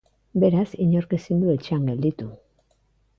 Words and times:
Beraz, 0.43 0.69
inork 0.85 1.13
ezin 1.17 1.43
du 1.43 1.51
etxean 1.57 1.85
gelditu. 1.91 2.31